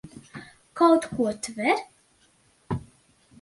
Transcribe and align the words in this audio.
Kaut 0.79 1.03
ko 1.15 1.27
tver? 1.43 1.77